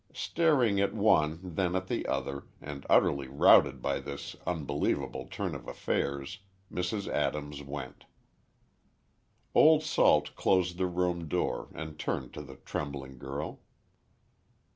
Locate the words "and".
2.59-2.87, 11.75-11.99